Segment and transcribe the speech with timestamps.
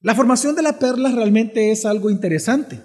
[0.00, 2.80] La formación de la perla realmente es algo interesante,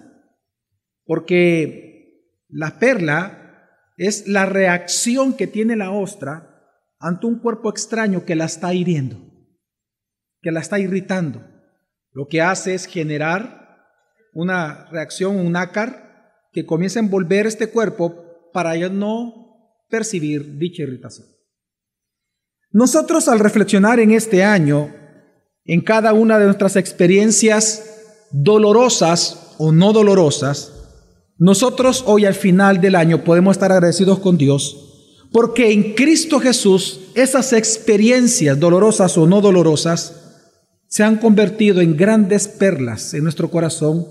[1.05, 6.49] porque la perla es la reacción que tiene la ostra
[6.99, 9.18] ante un cuerpo extraño que la está hiriendo,
[10.41, 11.46] que la está irritando.
[12.12, 13.63] Lo que hace es generar
[14.33, 16.03] una reacción, un nácar,
[16.52, 21.27] que comienza a envolver este cuerpo para ya no percibir dicha irritación.
[22.71, 24.93] Nosotros al reflexionar en este año,
[25.66, 27.84] en cada una de nuestras experiencias
[28.31, 30.71] dolorosas o no dolorosas,
[31.38, 34.84] nosotros hoy al final del año podemos estar agradecidos con Dios
[35.34, 40.13] porque en Cristo Jesús esas experiencias dolorosas o no dolorosas
[40.88, 44.05] se han convertido en grandes perlas en nuestro corazón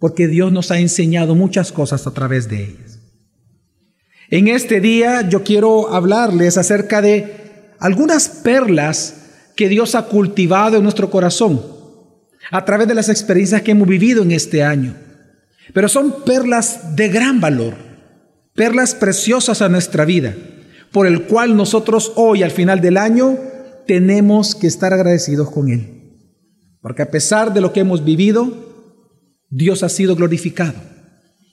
[0.00, 2.98] porque Dios nos ha enseñado muchas cosas a través de ellas.
[4.30, 9.23] En este día yo quiero hablarles acerca de algunas perlas
[9.56, 11.60] que Dios ha cultivado en nuestro corazón
[12.50, 14.94] a través de las experiencias que hemos vivido en este año.
[15.72, 17.74] Pero son perlas de gran valor,
[18.54, 20.34] perlas preciosas a nuestra vida,
[20.92, 23.38] por el cual nosotros hoy al final del año
[23.86, 25.94] tenemos que estar agradecidos con Él.
[26.80, 28.52] Porque a pesar de lo que hemos vivido,
[29.48, 30.74] Dios ha sido glorificado.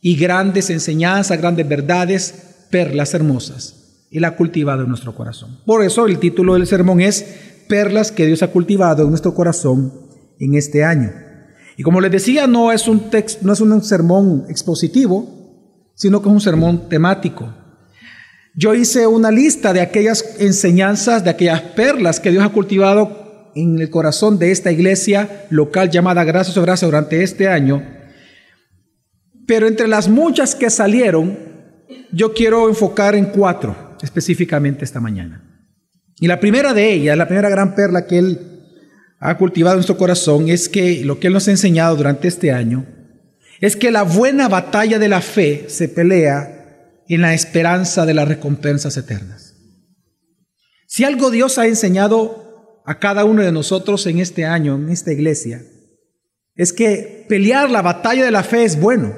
[0.02, 2.34] Y grandes enseñanzas, grandes verdades,
[2.70, 4.08] perlas hermosas.
[4.12, 5.60] Él ha cultivado en nuestro corazón.
[5.66, 9.94] Por eso el título del sermón es perlas que Dios ha cultivado en nuestro corazón
[10.42, 11.10] en este año.
[11.78, 16.28] Y como les decía, no es un texto, no es un sermón expositivo, sino que
[16.28, 17.56] es un sermón temático.
[18.58, 23.80] Yo hice una lista de aquellas enseñanzas, de aquellas perlas que Dios ha cultivado en
[23.80, 27.82] el corazón de esta iglesia local llamada Gracias o Gracia durante este año.
[29.48, 31.40] Pero entre las muchas que salieron,
[32.12, 35.51] yo quiero enfocar en cuatro específicamente esta mañana.
[36.22, 38.40] Y la primera de ellas, la primera gran perla que Él
[39.20, 42.52] ha cultivado en nuestro corazón es que lo que Él nos ha enseñado durante este
[42.52, 42.86] año
[43.60, 48.28] es que la buena batalla de la fe se pelea en la esperanza de las
[48.28, 49.56] recompensas eternas.
[50.86, 55.12] Si algo Dios ha enseñado a cada uno de nosotros en este año, en esta
[55.12, 55.64] iglesia,
[56.54, 59.16] es que pelear la batalla de la fe es bueno,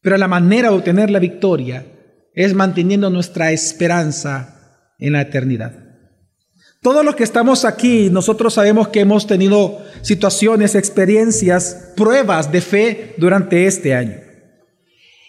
[0.00, 1.86] pero la manera de obtener la victoria
[2.34, 5.83] es manteniendo nuestra esperanza en la eternidad.
[6.84, 13.14] Todos los que estamos aquí, nosotros sabemos que hemos tenido situaciones, experiencias, pruebas de fe
[13.16, 14.16] durante este año.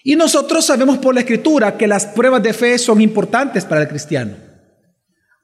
[0.04, 3.88] Y nosotros sabemos por la escritura que las pruebas de fe son importantes para el
[3.88, 4.36] cristiano.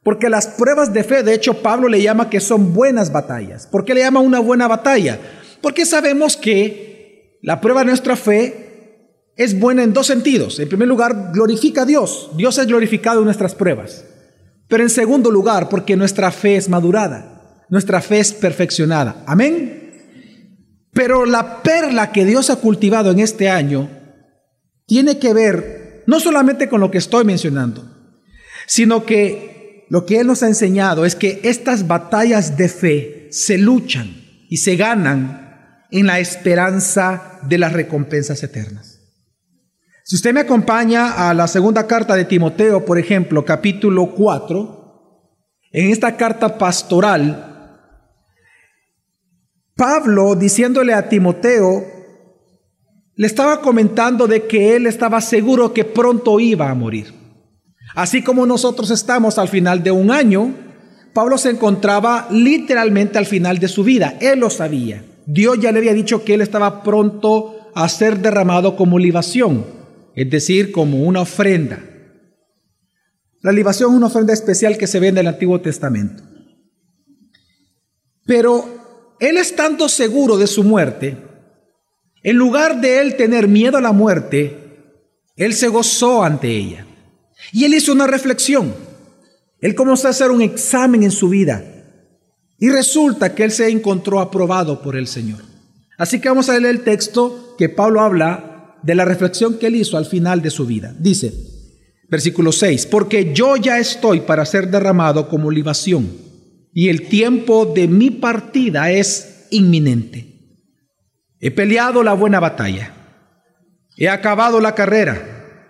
[0.03, 3.65] Porque las pruebas de fe, de hecho Pablo le llama que son buenas batallas.
[3.67, 5.17] ¿Por qué le llama una buena batalla?
[5.61, 10.59] Porque sabemos que la prueba de nuestra fe es buena en dos sentidos.
[10.59, 12.31] En primer lugar, glorifica a Dios.
[12.35, 14.03] Dios es glorificado en nuestras pruebas.
[14.71, 19.21] Pero en segundo lugar, porque nuestra fe es madurada, nuestra fe es perfeccionada.
[19.27, 20.87] Amén.
[20.93, 23.89] Pero la perla que Dios ha cultivado en este año
[24.85, 27.83] tiene que ver no solamente con lo que estoy mencionando,
[28.65, 33.57] sino que lo que Él nos ha enseñado es que estas batallas de fe se
[33.57, 38.90] luchan y se ganan en la esperanza de las recompensas eternas.
[40.03, 44.81] Si usted me acompaña a la segunda carta de Timoteo, por ejemplo, capítulo 4,
[45.73, 47.77] en esta carta pastoral,
[49.75, 51.83] Pablo diciéndole a Timoteo,
[53.15, 57.13] le estaba comentando de que él estaba seguro que pronto iba a morir.
[57.93, 60.55] Así como nosotros estamos al final de un año,
[61.13, 64.17] Pablo se encontraba literalmente al final de su vida.
[64.19, 65.03] Él lo sabía.
[65.27, 69.80] Dios ya le había dicho que él estaba pronto a ser derramado como libación
[70.15, 71.83] es decir, como una ofrenda.
[73.41, 76.23] La libación es una ofrenda especial que se ve en el Antiguo Testamento.
[78.25, 81.17] Pero él estando seguro de su muerte,
[82.23, 84.57] en lugar de él tener miedo a la muerte,
[85.35, 86.85] él se gozó ante ella.
[87.51, 88.73] Y él hizo una reflexión.
[89.59, 91.63] Él comenzó a hacer un examen en su vida.
[92.59, 95.41] Y resulta que él se encontró aprobado por el Señor.
[95.97, 98.50] Así que vamos a leer el texto que Pablo habla
[98.83, 100.93] de la reflexión que él hizo al final de su vida.
[100.97, 101.33] Dice,
[102.09, 106.09] versículo 6, porque yo ya estoy para ser derramado como libación
[106.73, 110.27] y el tiempo de mi partida es inminente.
[111.39, 112.93] He peleado la buena batalla,
[113.97, 115.67] he acabado la carrera,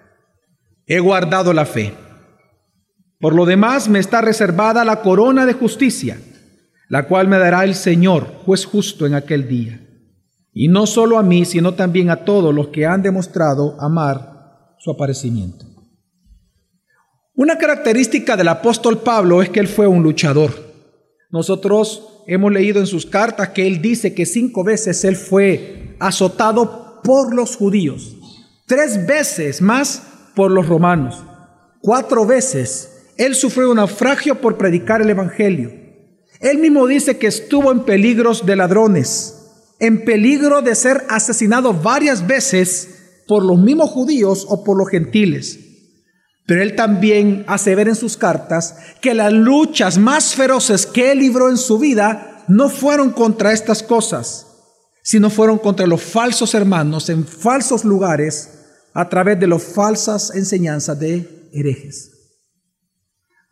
[0.86, 1.94] he guardado la fe.
[3.20, 6.20] Por lo demás me está reservada la corona de justicia,
[6.90, 9.80] la cual me dará el Señor, juez justo en aquel día
[10.54, 14.92] y no solo a mí, sino también a todos los que han demostrado amar su
[14.92, 15.66] aparecimiento.
[17.34, 20.52] Una característica del apóstol Pablo es que él fue un luchador.
[21.30, 27.02] Nosotros hemos leído en sus cartas que él dice que cinco veces él fue azotado
[27.04, 28.16] por los judíos,
[28.68, 30.04] tres veces más
[30.36, 31.24] por los romanos,
[31.82, 35.72] cuatro veces él sufrió un naufragio por predicar el Evangelio.
[36.40, 39.41] Él mismo dice que estuvo en peligros de ladrones,
[39.82, 42.88] en peligro de ser asesinado varias veces
[43.28, 45.60] por los mismos judíos o por los gentiles.
[46.46, 51.20] Pero él también hace ver en sus cartas que las luchas más feroces que él
[51.20, 54.46] libró en su vida no fueron contra estas cosas,
[55.02, 58.50] sino fueron contra los falsos hermanos en falsos lugares
[58.94, 62.11] a través de las falsas enseñanzas de herejes.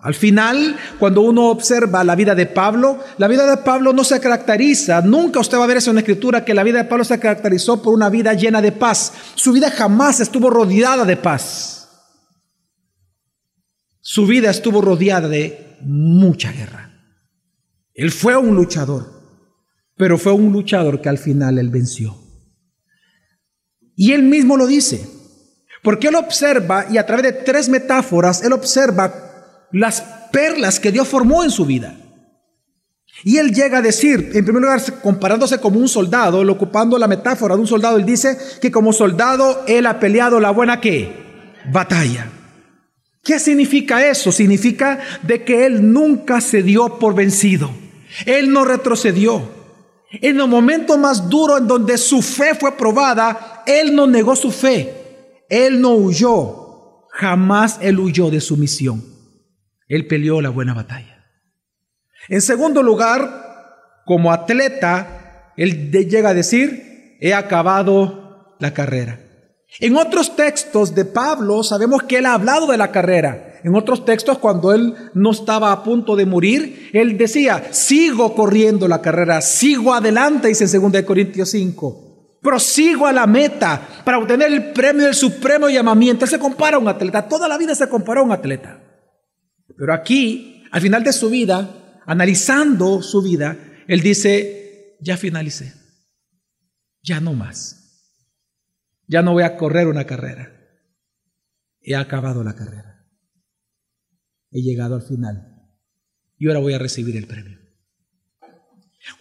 [0.01, 4.22] Al final, cuando uno observa la vida de Pablo, la vida de Pablo no se
[4.22, 7.04] caracteriza, nunca usted va a ver eso en la escritura, que la vida de Pablo
[7.04, 9.12] se caracterizó por una vida llena de paz.
[9.36, 11.90] Su vida jamás estuvo rodeada de paz.
[14.00, 16.94] Su vida estuvo rodeada de mucha guerra.
[17.94, 19.06] Él fue un luchador,
[19.98, 22.18] pero fue un luchador que al final él venció.
[23.98, 25.06] Y él mismo lo dice,
[25.84, 29.28] porque él observa, y a través de tres metáforas, él observa
[29.71, 30.01] las
[30.31, 31.95] perlas que Dios formó en su vida.
[33.24, 37.56] Y él llega a decir, en primer lugar, comparándose como un soldado, ocupando la metáfora
[37.56, 41.12] de un soldado, él dice que como soldado él ha peleado la buena que
[41.71, 42.31] batalla.
[43.24, 44.31] ¿Qué significa eso?
[44.31, 47.69] Significa de que Él nunca se dio por vencido.
[48.25, 49.60] Él no retrocedió.
[50.12, 54.51] En el momento más duro en donde su fe fue probada, Él no negó su
[54.51, 55.44] fe.
[55.50, 57.06] Él no huyó.
[57.12, 59.04] Jamás Él huyó de su misión.
[59.89, 61.25] Él peleó la buena batalla.
[62.30, 69.19] En segundo lugar, como atleta, Él llega a decir, he acabado la carrera.
[69.80, 73.59] En otros textos de Pablo sabemos que él ha hablado de la carrera.
[73.63, 78.88] En otros textos, cuando él no estaba a punto de morir, él decía, sigo corriendo
[78.88, 82.38] la carrera, sigo adelante, dice en 2 Corintios 5.
[82.41, 86.25] Prosigo a la meta para obtener el premio del supremo llamamiento.
[86.25, 88.80] Él se compara a un atleta, toda la vida se comparó a un atleta.
[89.79, 95.73] Pero aquí, al final de su vida, analizando su vida, él dice, ya finalicé,
[97.01, 97.77] ya no más.
[99.07, 100.51] Ya no voy a correr una carrera.
[101.79, 103.07] He acabado la carrera.
[104.51, 105.71] He llegado al final.
[106.37, 107.57] Y ahora voy a recibir el premio.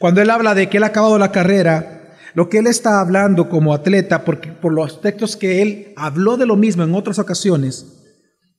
[0.00, 3.48] Cuando él habla de que él ha acabado la carrera, lo que él está hablando
[3.48, 7.97] como atleta, porque por los textos que él habló de lo mismo en otras ocasiones,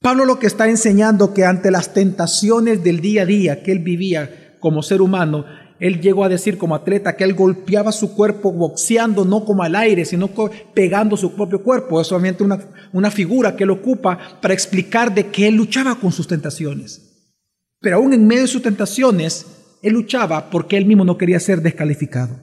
[0.01, 3.79] Pablo lo que está enseñando que ante las tentaciones del día a día que él
[3.79, 5.45] vivía como ser humano,
[5.79, 9.75] él llegó a decir como atleta que él golpeaba su cuerpo boxeando no como al
[9.75, 10.29] aire, sino
[10.73, 11.99] pegando su propio cuerpo.
[11.99, 12.59] Es solamente una,
[12.93, 17.33] una figura que él ocupa para explicar de que él luchaba con sus tentaciones.
[17.81, 19.45] Pero aún en medio de sus tentaciones,
[19.81, 22.39] él luchaba porque él mismo no quería ser descalificado.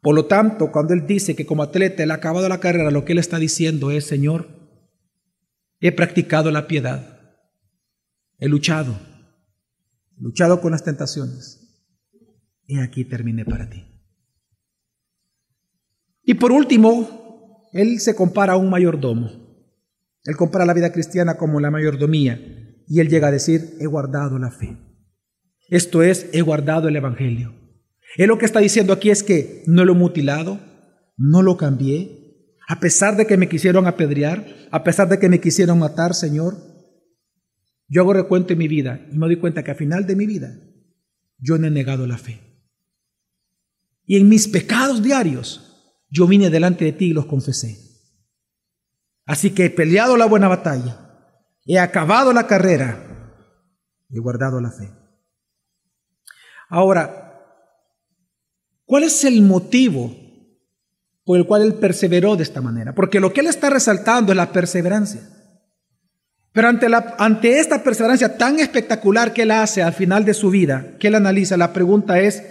[0.00, 3.04] Por lo tanto, cuando él dice que como atleta él ha acabado la carrera, lo
[3.04, 4.57] que él está diciendo es, Señor,
[5.80, 7.20] he practicado la piedad,
[8.38, 8.98] he luchado,
[10.16, 11.58] he luchado con las tentaciones
[12.66, 13.84] y aquí terminé para ti.
[16.22, 19.48] Y por último, él se compara a un mayordomo.
[20.24, 22.38] Él compara la vida cristiana como la mayordomía
[22.86, 24.76] y él llega a decir, he guardado la fe.
[25.68, 27.54] Esto es, he guardado el Evangelio.
[28.16, 30.60] Él lo que está diciendo aquí es que no lo he mutilado,
[31.16, 32.27] no lo cambié,
[32.70, 36.54] a pesar de que me quisieron apedrear, a pesar de que me quisieron matar, Señor,
[37.88, 40.26] yo hago recuento en mi vida y me doy cuenta que al final de mi
[40.26, 40.54] vida
[41.38, 42.42] yo no he negado la fe.
[44.04, 47.78] Y en mis pecados diarios, yo vine delante de ti y los confesé.
[49.24, 53.32] Así que he peleado la buena batalla, he acabado la carrera,
[54.10, 54.90] he guardado la fe.
[56.68, 57.32] Ahora,
[58.84, 60.27] ¿cuál es el motivo
[61.28, 62.94] por el cual él perseveró de esta manera?
[62.94, 65.20] Porque lo que él está resaltando es la perseverancia.
[66.52, 70.48] Pero ante, la, ante esta perseverancia tan espectacular que él hace al final de su
[70.48, 72.42] vida, que él analiza, la pregunta es,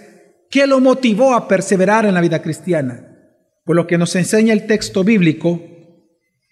[0.50, 3.06] ¿Qué lo motivó a perseverar en la vida cristiana?
[3.66, 5.62] Pues lo que nos enseña el texto bíblico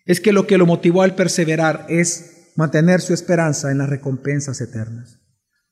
[0.05, 4.59] es que lo que lo motivó al perseverar es mantener su esperanza en las recompensas
[4.59, 5.19] eternas.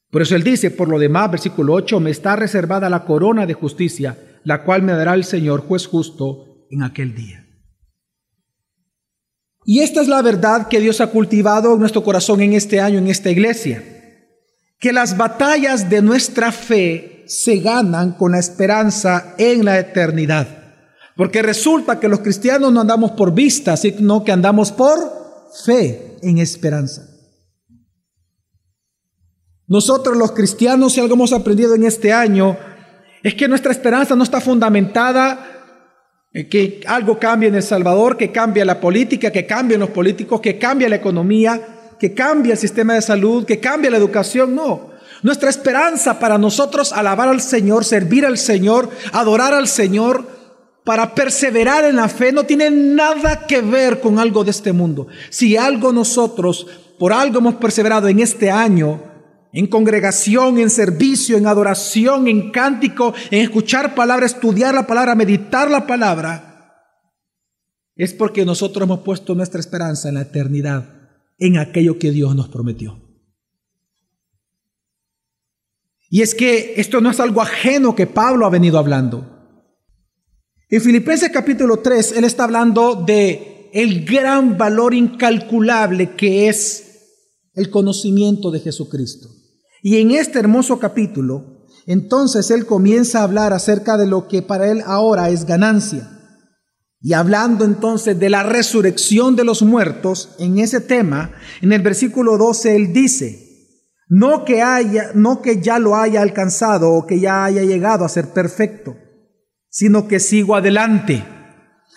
[0.09, 3.53] Por eso él dice, por lo demás, versículo 8, me está reservada la corona de
[3.53, 7.45] justicia, la cual me dará el Señor, juez justo, en aquel día.
[9.65, 12.97] Y esta es la verdad que Dios ha cultivado en nuestro corazón en este año,
[12.97, 13.83] en esta iglesia,
[14.79, 20.47] que las batallas de nuestra fe se ganan con la esperanza en la eternidad.
[21.15, 24.99] Porque resulta que los cristianos no andamos por vista, sino que andamos por
[25.63, 27.07] fe en esperanza.
[29.67, 32.57] Nosotros los cristianos, si algo hemos aprendido en este año,
[33.23, 35.49] Es que nuestra esperanza no está fundamentada
[36.33, 40.41] en que algo cambie en El Salvador, que cambie la política, que cambien los políticos,
[40.41, 44.53] que cambie la economía, que cambie el sistema de salud, que cambie la educación.
[44.53, 44.89] No.
[45.21, 50.27] Nuestra esperanza para nosotros alabar al Señor, servir al Señor, adorar al Señor,
[50.83, 55.07] para perseverar en la fe no tiene nada que ver con algo de este mundo.
[55.29, 56.67] Si algo nosotros,
[56.99, 59.12] por algo hemos perseverado en este año,
[59.53, 65.69] en congregación, en servicio, en adoración, en cántico, en escuchar palabra, estudiar la palabra, meditar
[65.69, 66.49] la palabra,
[67.95, 72.49] es porque nosotros hemos puesto nuestra esperanza en la eternidad, en aquello que Dios nos
[72.49, 72.99] prometió.
[76.09, 79.29] Y es que esto no es algo ajeno que Pablo ha venido hablando.
[80.69, 86.93] En Filipenses capítulo 3, él está hablando de el gran valor incalculable que es
[87.53, 89.32] el conocimiento de Jesucristo.
[89.85, 94.71] Y en este hermoso capítulo, entonces él comienza a hablar acerca de lo que para
[94.71, 96.09] él ahora es ganancia.
[97.01, 102.37] Y hablando entonces de la resurrección de los muertos, en ese tema, en el versículo
[102.37, 103.43] 12 él dice,
[104.07, 108.09] no que haya, no que ya lo haya alcanzado o que ya haya llegado a
[108.09, 108.95] ser perfecto,
[109.67, 111.25] sino que sigo adelante,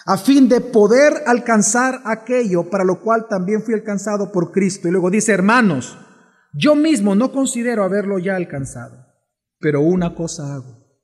[0.07, 4.88] a fin de poder alcanzar aquello para lo cual también fui alcanzado por Cristo.
[4.88, 5.97] Y luego dice, hermanos,
[6.57, 9.07] yo mismo no considero haberlo ya alcanzado,
[9.59, 11.03] pero una cosa hago,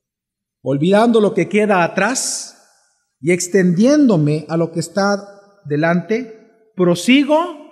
[0.63, 2.57] olvidando lo que queda atrás
[3.21, 5.17] y extendiéndome a lo que está
[5.67, 7.63] delante, prosigo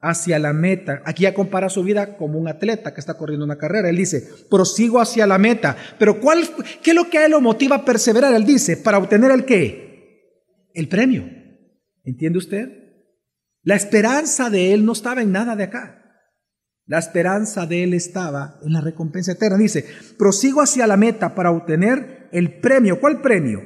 [0.00, 1.02] hacia la meta.
[1.04, 3.88] Aquí ya compara su vida como un atleta que está corriendo una carrera.
[3.88, 5.76] Él dice, prosigo hacia la meta.
[5.98, 6.48] Pero ¿cuál,
[6.82, 8.34] ¿qué es lo que a él lo motiva a perseverar?
[8.34, 10.68] Él dice, para obtener el qué?
[10.74, 11.28] El premio.
[12.04, 12.68] ¿Entiende usted?
[13.62, 15.97] La esperanza de él no estaba en nada de acá.
[16.88, 19.58] La esperanza de él estaba en la recompensa eterna.
[19.58, 19.84] Dice,
[20.18, 22.98] prosigo hacia la meta para obtener el premio.
[22.98, 23.60] ¿Cuál premio?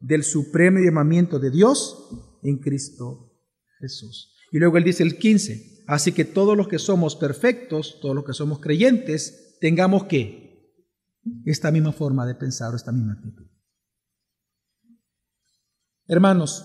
[0.00, 3.30] Del supremo llamamiento de Dios en Cristo
[3.78, 4.34] Jesús.
[4.50, 8.24] Y luego él dice el 15, Así que todos los que somos perfectos, todos los
[8.24, 10.42] que somos creyentes, tengamos que
[11.44, 13.46] esta misma forma de pensar, esta misma actitud.
[16.06, 16.64] Hermanos,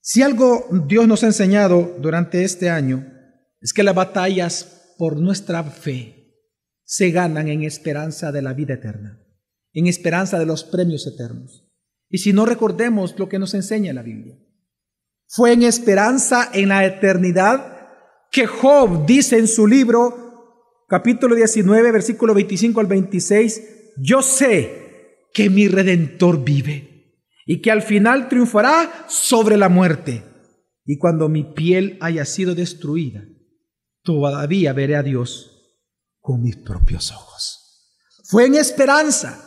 [0.00, 3.06] si algo Dios nos ha enseñado durante este año
[3.60, 6.36] es que las batallas por nuestra fe
[6.84, 9.18] se ganan en esperanza de la vida eterna,
[9.72, 11.66] en esperanza de los premios eternos.
[12.10, 14.36] Y si no recordemos lo que nos enseña la Biblia,
[15.26, 17.88] fue en esperanza en la eternidad
[18.30, 25.48] que Job dice en su libro, capítulo 19, versículo 25 al 26, yo sé que
[25.48, 30.24] mi redentor vive y que al final triunfará sobre la muerte.
[30.84, 33.24] Y cuando mi piel haya sido destruida,
[34.02, 35.50] todavía veré a Dios
[36.20, 37.60] con mis propios ojos.
[38.24, 39.46] Fue en esperanza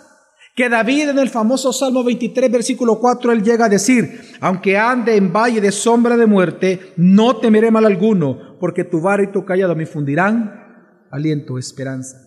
[0.55, 5.15] que David en el famoso Salmo 23, versículo 4, él llega a decir, aunque ande
[5.15, 9.45] en valle de sombra de muerte, no temeré mal alguno, porque tu vara y tu
[9.45, 10.63] callado me fundirán
[11.13, 12.17] aliento, esperanza.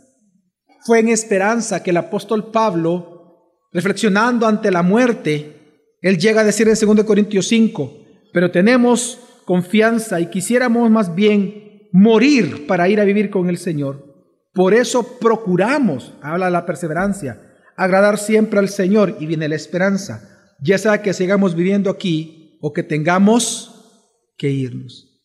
[0.85, 5.57] Fue en esperanza que el apóstol Pablo, reflexionando ante la muerte,
[6.01, 7.93] él llega a decir en 2 Corintios 5,
[8.33, 11.66] pero tenemos confianza y quisiéramos más bien
[11.97, 14.05] morir para ir a vivir con el Señor.
[14.53, 17.41] Por eso procuramos, habla la perseverancia,
[17.75, 22.75] agradar siempre al Señor y viene la esperanza, ya sea que sigamos viviendo aquí o
[22.75, 25.23] que tengamos que irnos.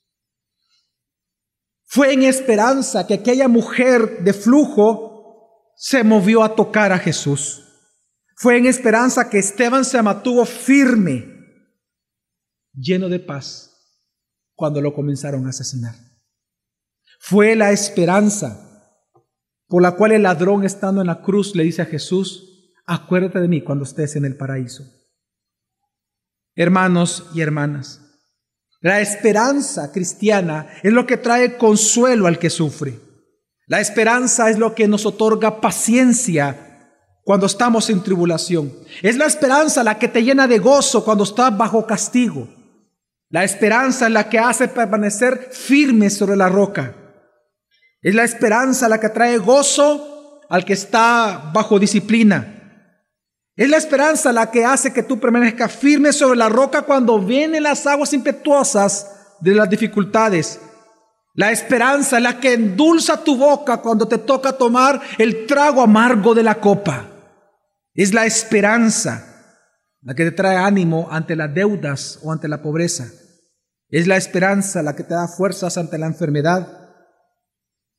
[1.83, 7.65] Fue en esperanza que aquella mujer de flujo se movió a tocar a Jesús.
[8.37, 11.25] Fue en esperanza que Esteban se mantuvo firme,
[12.73, 13.71] lleno de paz,
[14.55, 16.10] cuando lo comenzaron a asesinar.
[17.23, 18.67] Fue la esperanza
[19.67, 23.47] por la cual el ladrón estando en la cruz le dice a Jesús, acuérdate de
[23.47, 24.83] mí cuando estés en el paraíso.
[26.55, 28.01] Hermanos y hermanas,
[28.81, 32.99] la esperanza cristiana es lo que trae consuelo al que sufre.
[33.67, 36.89] La esperanza es lo que nos otorga paciencia
[37.23, 38.73] cuando estamos en tribulación.
[39.03, 42.49] Es la esperanza la que te llena de gozo cuando estás bajo castigo.
[43.29, 46.95] La esperanza es la que hace permanecer firme sobre la roca.
[48.01, 52.57] Es la esperanza la que trae gozo al que está bajo disciplina.
[53.55, 57.63] Es la esperanza la que hace que tú permanezcas firme sobre la roca cuando vienen
[57.63, 60.59] las aguas impetuosas de las dificultades.
[61.35, 66.33] La esperanza es la que endulza tu boca cuando te toca tomar el trago amargo
[66.33, 67.05] de la copa.
[67.93, 69.27] Es la esperanza
[70.01, 73.07] la que te trae ánimo ante las deudas o ante la pobreza.
[73.89, 76.80] Es la esperanza la que te da fuerzas ante la enfermedad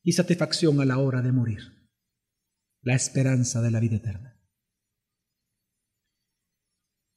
[0.03, 1.61] y satisfacción a la hora de morir.
[2.83, 4.37] La esperanza de la vida eterna.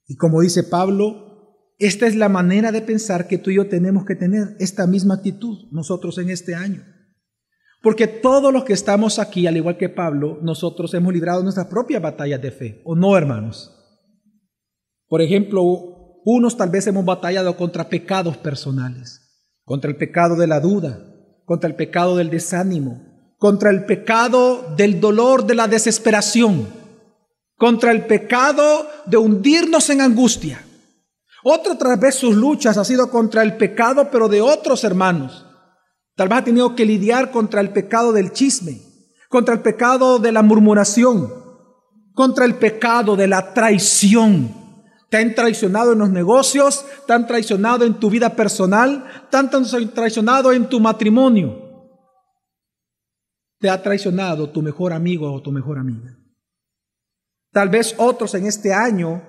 [0.07, 4.05] Y como dice Pablo, esta es la manera de pensar que tú y yo tenemos
[4.05, 6.83] que tener, esta misma actitud nosotros en este año.
[7.81, 12.01] Porque todos los que estamos aquí, al igual que Pablo, nosotros hemos librado nuestras propias
[12.01, 13.71] batallas de fe, ¿o no, hermanos?
[15.07, 15.61] Por ejemplo,
[16.23, 21.14] unos tal vez hemos batallado contra pecados personales, contra el pecado de la duda,
[21.45, 23.01] contra el pecado del desánimo,
[23.37, 26.67] contra el pecado del dolor, de la desesperación,
[27.57, 30.65] contra el pecado de hundirnos en angustia.
[31.43, 35.45] Otra vez sus luchas ha sido contra el pecado, pero de otros hermanos.
[36.15, 38.81] Tal vez ha tenido que lidiar contra el pecado del chisme,
[39.29, 41.31] contra el pecado de la murmuración,
[42.13, 44.64] contra el pecado de la traición.
[45.09, 49.49] Te han traicionado en los negocios, te han traicionado en tu vida personal, te han
[49.93, 51.63] traicionado en tu matrimonio.
[53.59, 56.17] Te ha traicionado tu mejor amigo o tu mejor amiga.
[57.51, 59.21] Tal vez otros en este año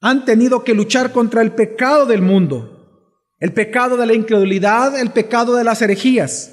[0.00, 3.08] han tenido que luchar contra el pecado del mundo,
[3.38, 6.50] el pecado de la incredulidad, el pecado de las herejías.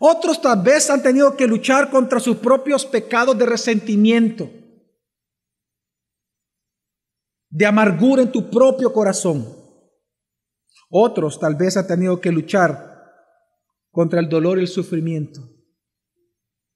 [0.00, 4.50] Otros tal vez han tenido que luchar contra sus propios pecados de resentimiento,
[7.56, 9.46] de amargura en tu propio corazón.
[10.90, 13.02] Otros tal vez han tenido que luchar
[13.90, 15.40] contra el dolor y el sufrimiento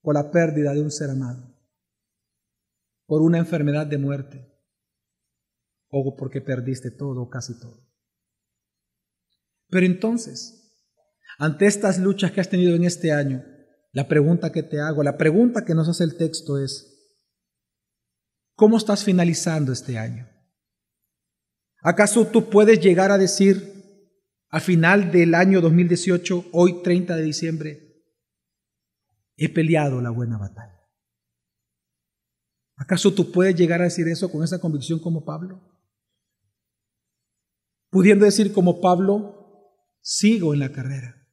[0.01, 1.55] por la pérdida de un ser amado,
[3.05, 4.59] por una enfermedad de muerte
[5.91, 7.87] o porque perdiste todo o casi todo.
[9.69, 10.83] Pero entonces,
[11.39, 13.45] ante estas luchas que has tenido en este año,
[13.93, 17.15] la pregunta que te hago, la pregunta que nos hace el texto es,
[18.55, 20.40] ¿cómo estás finalizando este año?
[21.83, 23.71] ¿Acaso tú puedes llegar a decir
[24.49, 28.05] al final del año 2018, hoy 30 de diciembre,
[29.37, 30.81] he peleado la buena batalla?
[32.77, 35.61] ¿Acaso tú puedes llegar a decir eso con esa convicción como Pablo?
[37.91, 39.41] Pudiendo decir como Pablo,
[40.01, 41.29] sigo en la carrera,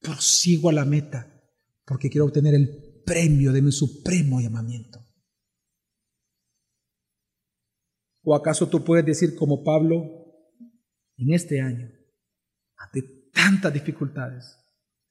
[0.00, 1.42] prosigo a la meta,
[1.84, 5.01] porque quiero obtener el premio de mi supremo llamamiento.
[8.22, 10.24] ¿O acaso tú puedes decir como Pablo,
[11.16, 11.90] en este año,
[12.76, 14.58] ante tantas dificultades,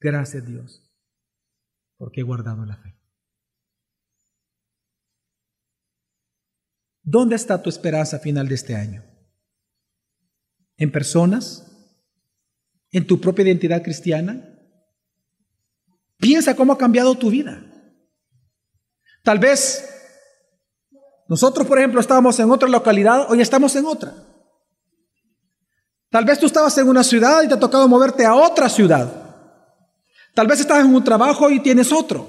[0.00, 0.82] gracias Dios,
[1.96, 2.98] porque he guardado la fe?
[7.02, 9.04] ¿Dónde está tu esperanza final de este año?
[10.76, 11.68] ¿En personas?
[12.92, 14.48] en tu propia identidad cristiana?
[16.18, 17.64] Piensa cómo ha cambiado tu vida.
[19.24, 20.01] Tal vez
[21.32, 24.12] nosotros, por ejemplo, estábamos en otra localidad, hoy estamos en otra.
[26.10, 29.10] Tal vez tú estabas en una ciudad y te ha tocado moverte a otra ciudad.
[30.34, 32.28] Tal vez estás en un trabajo y tienes otro.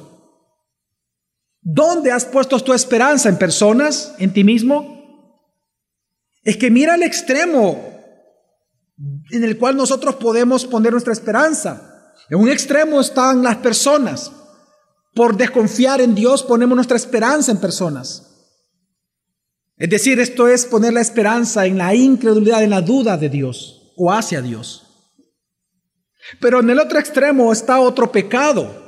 [1.59, 3.27] ¿Dónde has puesto tu esperanza?
[3.27, 4.15] ¿En personas?
[4.19, 5.35] ¿En ti mismo?
[6.41, 7.83] Es que mira el extremo
[9.31, 12.13] en el cual nosotros podemos poner nuestra esperanza.
[12.29, 14.31] En un extremo están las personas.
[15.13, 18.29] Por desconfiar en Dios ponemos nuestra esperanza en personas.
[19.77, 23.93] Es decir, esto es poner la esperanza en la incredulidad, en la duda de Dios
[23.97, 24.83] o hacia Dios.
[26.39, 28.83] Pero en el otro extremo está otro pecado,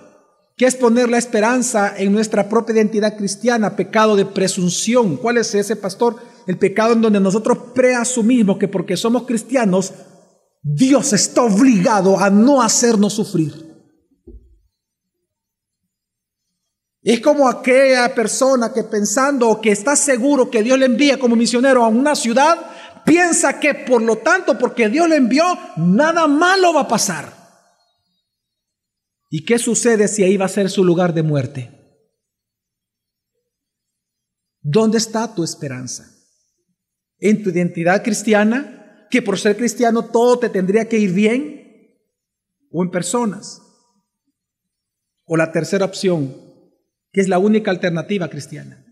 [0.55, 5.17] que es poner la esperanza en nuestra propia identidad cristiana, pecado de presunción.
[5.17, 6.15] ¿Cuál es ese, pastor?
[6.47, 9.91] El pecado en donde nosotros preasumimos que porque somos cristianos,
[10.61, 13.64] Dios está obligado a no hacernos sufrir.
[17.05, 21.85] Es como aquella persona que pensando que está seguro que Dios le envía como misionero
[21.85, 22.57] a una ciudad,
[23.05, 25.45] piensa que por lo tanto, porque Dios le envió,
[25.77, 27.31] nada malo va a pasar.
[29.29, 31.71] ¿Y qué sucede si ahí va a ser su lugar de muerte?
[34.61, 36.09] ¿Dónde está tu esperanza?
[37.19, 38.75] ¿En tu identidad cristiana?
[39.15, 41.97] que por ser cristiano todo te tendría que ir bien
[42.69, 43.61] o en personas.
[45.23, 46.35] O la tercera opción,
[47.15, 48.85] que es la única alternativa cristiana.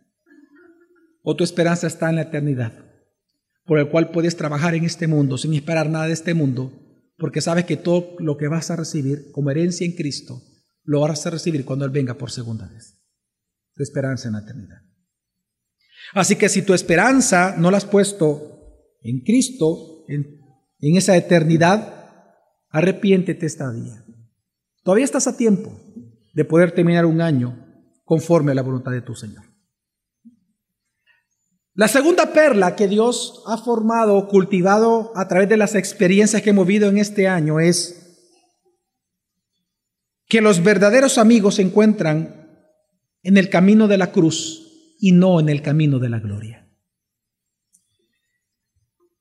[1.23, 2.71] O tu esperanza está en la eternidad,
[3.65, 6.71] por el cual puedes trabajar en este mundo sin esperar nada de este mundo,
[7.17, 10.41] porque sabes que todo lo que vas a recibir como herencia en Cristo,
[10.85, 12.97] lo vas a recibir cuando Él venga por segunda vez.
[13.73, 14.79] Tu esperanza en la eternidad.
[16.13, 20.39] Así que si tu esperanza no la has puesto en Cristo, en,
[20.79, 22.05] esa eternidad,
[22.69, 24.05] arrepiéntete esta día.
[24.81, 25.77] Todavía estás a tiempo
[26.33, 27.62] de poder terminar un año
[28.03, 29.43] conforme a la voluntad de tu Señor.
[31.75, 36.67] La segunda perla que Dios ha formado, cultivado a través de las experiencias que hemos
[36.67, 37.99] vivido en este año es
[40.27, 42.71] que los verdaderos amigos se encuentran
[43.23, 46.69] en el camino de la cruz y no en el camino de la gloria.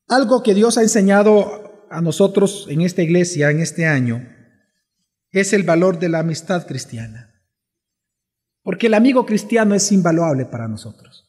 [0.09, 4.29] Algo que Dios ha enseñado a nosotros en esta iglesia, en este año,
[5.31, 7.32] es el valor de la amistad cristiana.
[8.63, 11.29] Porque el amigo cristiano es invaluable para nosotros.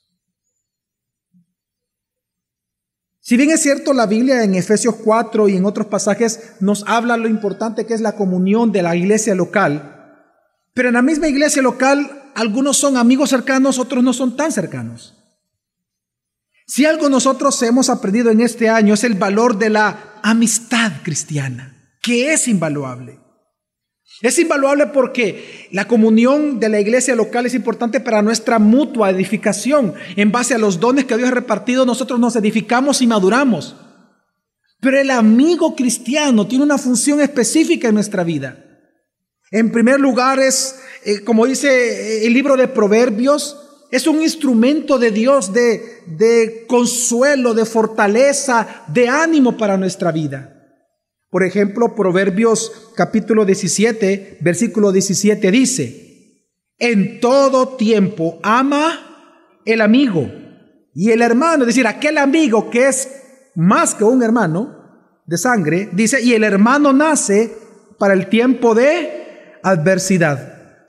[3.26, 7.16] Si bien es cierto, la Biblia en Efesios 4 y en otros pasajes nos habla
[7.16, 9.94] lo importante que es la comunión de la iglesia local,
[10.74, 15.18] pero en la misma iglesia local algunos son amigos cercanos, otros no son tan cercanos.
[16.68, 21.96] Si algo nosotros hemos aprendido en este año es el valor de la amistad cristiana,
[22.02, 23.23] que es invaluable.
[24.22, 29.94] Es invaluable porque la comunión de la iglesia local es importante para nuestra mutua edificación.
[30.16, 33.76] En base a los dones que Dios ha repartido, nosotros nos edificamos y maduramos.
[34.80, 38.64] Pero el amigo cristiano tiene una función específica en nuestra vida.
[39.52, 43.60] En primer lugar es, eh, como dice eh, el libro de Proverbios,
[43.92, 50.53] es un instrumento de Dios de, de consuelo, de fortaleza, de ánimo para nuestra vida.
[51.34, 56.46] Por ejemplo, Proverbios capítulo 17, versículo 17 dice,
[56.78, 60.32] en todo tiempo ama el amigo
[60.94, 63.10] y el hermano, es decir, aquel amigo que es
[63.56, 67.52] más que un hermano de sangre, dice, y el hermano nace
[67.98, 70.86] para el tiempo de adversidad.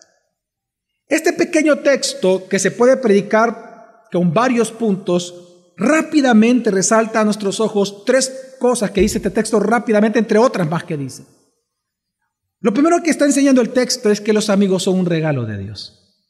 [1.08, 5.43] Este pequeño texto que se puede predicar con varios puntos
[5.76, 10.84] rápidamente resalta a nuestros ojos tres cosas que dice este texto rápidamente, entre otras más
[10.84, 11.24] que dice.
[12.60, 15.58] Lo primero que está enseñando el texto es que los amigos son un regalo de
[15.58, 16.26] Dios.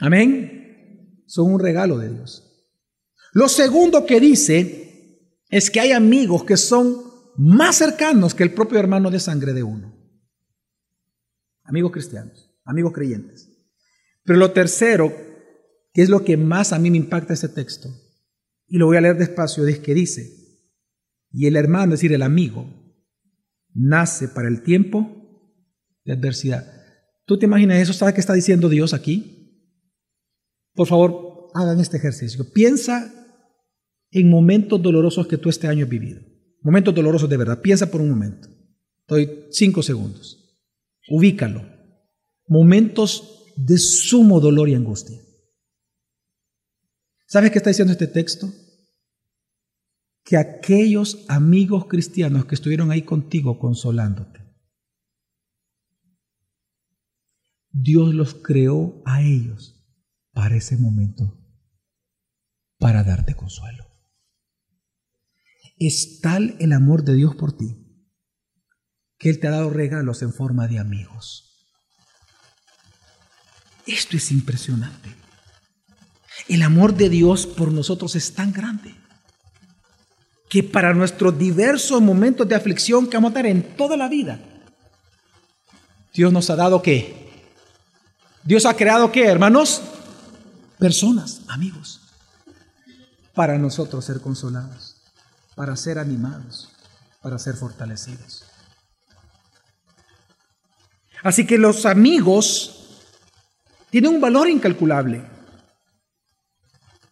[0.00, 1.24] Amén.
[1.26, 2.68] Son un regalo de Dios.
[3.32, 8.78] Lo segundo que dice es que hay amigos que son más cercanos que el propio
[8.78, 9.94] hermano de sangre de uno.
[11.64, 13.48] Amigos cristianos, amigos creyentes.
[14.24, 15.14] Pero lo tercero,
[15.92, 17.88] que es lo que más a mí me impacta este texto,
[18.72, 20.32] y lo voy a leer despacio, es que dice,
[21.30, 22.66] y el hermano, es decir, el amigo,
[23.74, 25.52] nace para el tiempo
[26.06, 26.72] de adversidad.
[27.26, 27.92] ¿Tú te imaginas eso?
[27.92, 29.76] ¿Sabes qué está diciendo Dios aquí?
[30.72, 32.50] Por favor, hagan este ejercicio.
[32.50, 33.12] Piensa
[34.10, 36.22] en momentos dolorosos que tú este año has vivido.
[36.62, 37.60] Momentos dolorosos de verdad.
[37.60, 38.48] Piensa por un momento.
[39.06, 40.58] Doy cinco segundos.
[41.10, 41.62] Ubícalo.
[42.48, 45.20] Momentos de sumo dolor y angustia.
[47.32, 48.52] ¿Sabes qué está diciendo este texto?
[50.22, 54.54] Que aquellos amigos cristianos que estuvieron ahí contigo consolándote,
[57.70, 59.82] Dios los creó a ellos
[60.32, 61.42] para ese momento,
[62.76, 63.86] para darte consuelo.
[65.78, 67.78] Es tal el amor de Dios por ti
[69.16, 71.66] que Él te ha dado regalos en forma de amigos.
[73.86, 75.21] Esto es impresionante.
[76.48, 78.94] El amor de Dios por nosotros es tan grande
[80.48, 84.38] que para nuestros diversos momentos de aflicción que vamos a tener en toda la vida,
[86.12, 87.30] Dios nos ha dado qué?
[88.44, 89.80] Dios ha creado qué, hermanos?
[90.78, 92.00] Personas, amigos,
[93.34, 94.96] para nosotros ser consolados,
[95.54, 96.68] para ser animados,
[97.22, 98.44] para ser fortalecidos.
[101.22, 103.00] Así que los amigos
[103.90, 105.24] tienen un valor incalculable.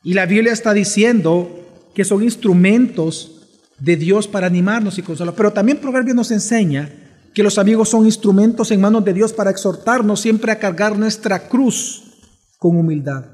[0.02, 3.40] Y la Biblia está diciendo que son instrumentos
[3.78, 5.34] de Dios para animarnos y consolar.
[5.34, 6.90] Pero también Proverbios nos enseña
[7.34, 11.48] que los amigos son instrumentos en manos de Dios para exhortarnos siempre a cargar nuestra
[11.48, 12.02] cruz
[12.58, 13.24] con humildad.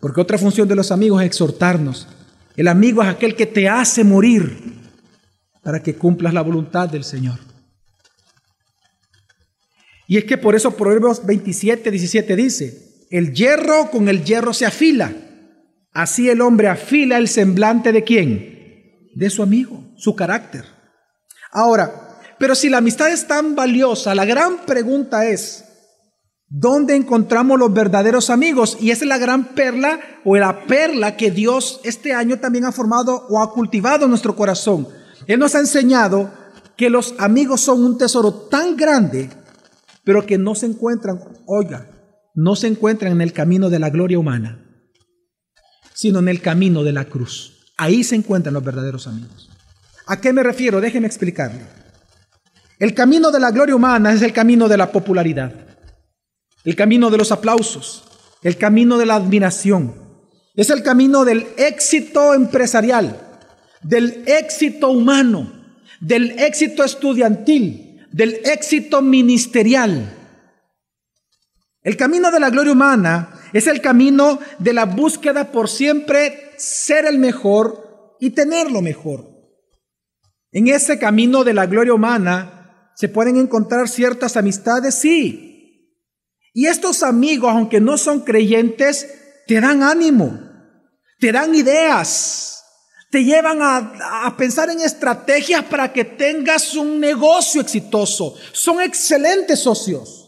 [0.00, 2.08] Porque otra función de los amigos es exhortarnos.
[2.56, 4.80] El amigo es aquel que te hace morir
[5.62, 7.38] para que cumplas la voluntad del Señor.
[10.06, 14.66] Y es que por eso Proverbios 27, 17 dice, el hierro con el hierro se
[14.66, 15.12] afila
[15.92, 19.10] Así el hombre afila el semblante de quién?
[19.14, 20.64] De su amigo, su carácter.
[21.52, 25.64] Ahora, pero si la amistad es tan valiosa, la gran pregunta es,
[26.48, 28.78] ¿dónde encontramos los verdaderos amigos?
[28.80, 32.72] Y esa es la gran perla o la perla que Dios este año también ha
[32.72, 34.86] formado o ha cultivado en nuestro corazón.
[35.26, 36.30] Él nos ha enseñado
[36.76, 39.28] que los amigos son un tesoro tan grande,
[40.04, 41.90] pero que no se encuentran, oiga,
[42.32, 44.69] no se encuentran en el camino de la gloria humana
[46.00, 47.72] sino en el camino de la cruz.
[47.76, 49.50] Ahí se encuentran los verdaderos amigos.
[50.06, 50.80] ¿A qué me refiero?
[50.80, 51.60] Déjeme explicarle.
[52.78, 55.52] El camino de la gloria humana es el camino de la popularidad,
[56.64, 58.04] el camino de los aplausos,
[58.42, 59.94] el camino de la admiración,
[60.54, 63.20] es el camino del éxito empresarial,
[63.82, 65.52] del éxito humano,
[66.00, 70.16] del éxito estudiantil, del éxito ministerial.
[71.82, 77.06] El camino de la gloria humana es el camino de la búsqueda por siempre ser
[77.06, 79.28] el mejor y tener lo mejor.
[80.52, 85.96] En ese camino de la gloria humana se pueden encontrar ciertas amistades, sí.
[86.52, 89.08] Y estos amigos, aunque no son creyentes,
[89.46, 90.38] te dan ánimo,
[91.18, 92.62] te dan ideas,
[93.10, 98.34] te llevan a, pensar en estrategias para que tengas un negocio exitoso.
[98.52, 100.19] Son excelentes socios.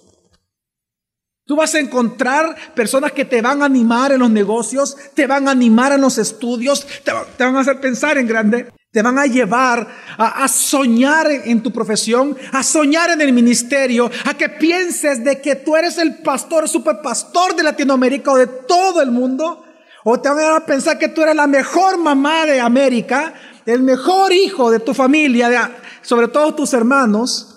[1.45, 5.49] Tú vas a encontrar personas que te van a animar en los negocios, te van
[5.49, 9.27] a animar en los estudios, te, van a hacer pensar en grande, te van a
[9.27, 15.41] llevar a, soñar en, tu profesión, a soñar en el ministerio, a que pienses de
[15.41, 19.65] que tú eres el pastor, superpastor de Latinoamérica o de todo el mundo.
[20.05, 23.35] O te van a pensar que tú eres la mejor mamá de América,
[23.67, 27.49] el mejor hijo de tu familia, sobre todo tus hermanos.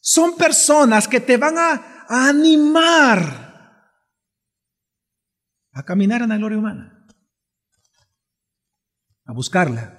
[0.00, 3.42] Son personas que te van a, a animar
[5.72, 7.06] a caminar en la gloria humana,
[9.24, 9.96] a buscarla,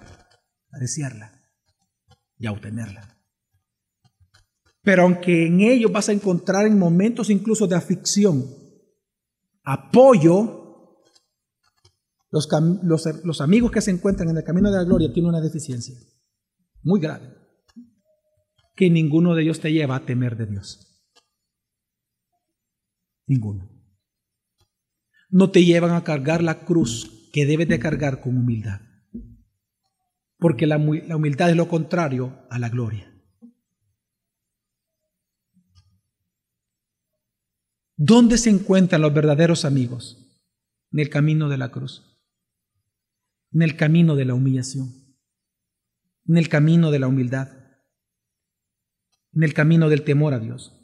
[0.72, 1.32] a desearla
[2.38, 3.18] y a obtenerla.
[4.84, 8.46] Pero aunque en ellos vas a encontrar en momentos incluso de aflicción,
[9.64, 11.00] apoyo,
[12.30, 15.96] los, amigos que se encuentran en el camino de la gloria tienen una deficiencia
[16.84, 17.34] muy grave,
[18.76, 20.93] que ninguno de ellos te lleva a temer de Dios.
[23.26, 23.70] Ninguno.
[25.30, 28.82] No te llevan a cargar la cruz que debes de cargar con humildad.
[30.38, 33.10] Porque la, humildad es lo contrario a la gloria.
[37.96, 40.20] ¿Dónde se encuentran los verdaderos amigos?
[40.92, 42.14] En el camino de la cruz
[43.54, 44.94] en el camino de la humillación,
[46.28, 47.50] en el camino de la humildad,
[49.34, 50.83] en el camino del temor a Dios,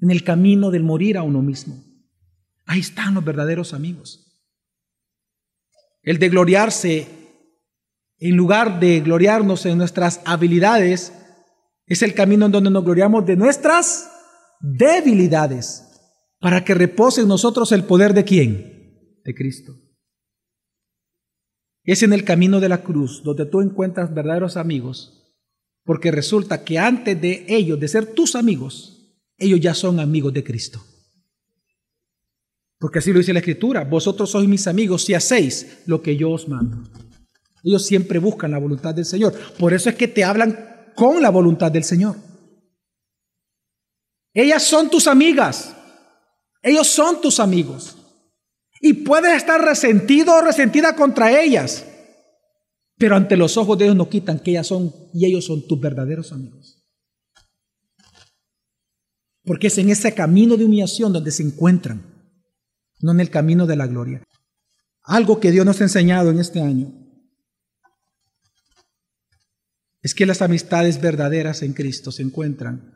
[0.00, 1.82] en el camino del morir a uno mismo.
[2.66, 4.24] Ahí están los verdaderos amigos.
[6.02, 7.08] El de gloriarse,
[8.18, 11.12] en lugar de gloriarnos en nuestras habilidades,
[11.86, 14.10] es el camino en donde nos gloriamos de nuestras
[14.60, 15.84] debilidades,
[16.40, 19.20] para que repose en nosotros el poder de quién?
[19.24, 19.74] De Cristo.
[21.82, 25.34] Es en el camino de la cruz donde tú encuentras verdaderos amigos,
[25.84, 28.97] porque resulta que antes de ellos, de ser tus amigos,
[29.38, 30.84] ellos ya son amigos de Cristo.
[32.78, 36.30] Porque así lo dice la Escritura, vosotros sois mis amigos si hacéis lo que yo
[36.30, 36.88] os mando.
[37.64, 39.34] Ellos siempre buscan la voluntad del Señor.
[39.58, 42.16] Por eso es que te hablan con la voluntad del Señor.
[44.32, 45.74] Ellas son tus amigas.
[46.62, 47.96] Ellos son tus amigos.
[48.80, 51.84] Y puedes estar resentido o resentida contra ellas.
[52.96, 55.80] Pero ante los ojos de ellos no quitan que ellas son y ellos son tus
[55.80, 56.77] verdaderos amigos.
[59.48, 62.02] Porque es en ese camino de humillación donde se encuentran,
[63.00, 64.22] no en el camino de la gloria.
[65.04, 66.92] Algo que Dios nos ha enseñado en este año
[70.02, 72.94] es que las amistades verdaderas en Cristo se encuentran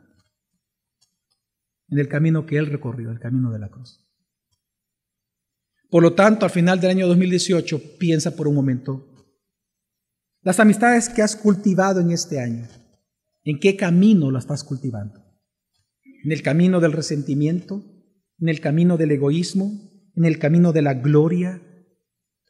[1.87, 4.05] en el camino que Él recorrió, el camino de la cruz.
[5.89, 9.25] Por lo tanto, al final del año 2018, piensa por un momento
[10.43, 12.67] las amistades que has cultivado en este año.
[13.43, 15.22] ¿En qué camino las estás cultivando?
[16.23, 17.83] ¿En el camino del resentimiento?
[18.39, 19.71] ¿En el camino del egoísmo?
[20.15, 21.61] ¿En el camino de la gloria?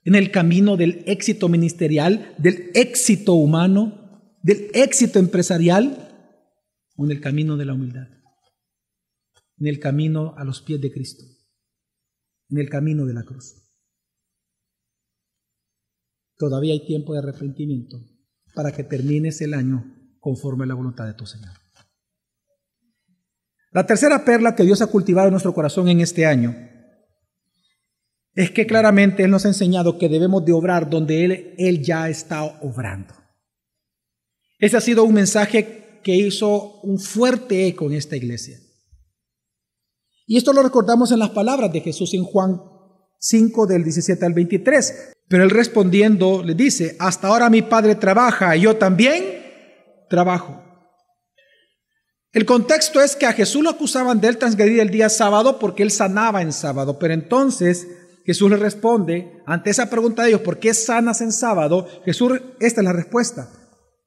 [0.06, 2.36] ¿En el camino del éxito ministerial?
[2.38, 4.38] ¿Del éxito humano?
[4.42, 6.10] ¿Del éxito empresarial?
[6.96, 8.08] ¿O en el camino de la humildad?
[9.58, 11.24] ¿En el camino a los pies de Cristo?
[12.54, 13.56] en el camino de la cruz.
[16.38, 17.98] Todavía hay tiempo de arrepentimiento
[18.54, 19.84] para que termines el año
[20.20, 21.63] conforme a la voluntad de tu Señor.
[23.74, 26.56] La tercera perla que Dios ha cultivado en nuestro corazón en este año
[28.36, 32.10] es que claramente Él nos ha enseñado que debemos de obrar donde Él, Él ya
[32.10, 33.14] está obrando.
[34.60, 38.58] Ese ha sido un mensaje que hizo un fuerte eco en esta iglesia.
[40.26, 42.62] Y esto lo recordamos en las palabras de Jesús en Juan
[43.20, 45.14] 5 del 17 al 23.
[45.28, 49.24] Pero él respondiendo le dice, hasta ahora mi padre trabaja y yo también
[50.10, 50.63] trabajo.
[52.34, 55.84] El contexto es que a Jesús lo acusaban de él transgredir el día sábado porque
[55.84, 56.98] él sanaba en sábado.
[56.98, 57.88] Pero entonces
[58.26, 61.88] Jesús le responde ante esa pregunta de ellos, ¿por qué sanas en sábado?
[62.04, 63.50] Jesús, esta es la respuesta.